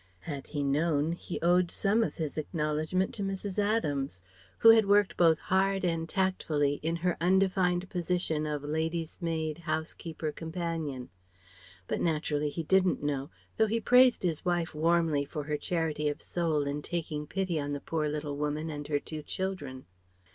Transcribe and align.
Had 0.21 0.47
he 0.47 0.63
known, 0.63 1.11
he 1.11 1.39
owed 1.41 1.69
some 1.69 2.01
of 2.03 2.15
his 2.15 2.35
acknowledgment 2.35 3.13
to 3.13 3.21
Mrs. 3.23 3.59
Adams; 3.59 4.23
who 4.57 4.69
had 4.71 4.87
worked 4.87 5.15
both 5.15 5.37
hard 5.37 5.85
and 5.85 6.09
tactfully 6.09 6.79
in 6.81 6.95
her 6.95 7.15
undefined 7.21 7.87
position 7.91 8.47
of 8.47 8.63
lady's 8.63 9.21
maid 9.21 9.59
housekeeper 9.59 10.31
companion. 10.31 11.09
But 11.85 12.01
naturally 12.01 12.49
he 12.49 12.63
didn't 12.63 13.03
know, 13.03 13.29
though 13.57 13.67
he 13.67 13.79
praised 13.79 14.23
his 14.23 14.43
wife 14.43 14.73
warmly 14.73 15.23
for 15.23 15.43
her 15.43 15.55
charity 15.57 16.09
of 16.09 16.19
soul 16.19 16.63
in 16.63 16.81
taking 16.81 17.27
pity 17.27 17.59
on 17.59 17.73
the 17.73 17.79
poor 17.79 18.09
little 18.09 18.35
woman 18.35 18.71
and 18.71 18.87
her 18.87 18.99
two 18.99 19.21
children. 19.21 19.85